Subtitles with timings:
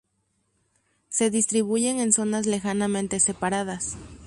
[1.09, 3.97] Se distribuyen en zonas lejanamente separadas.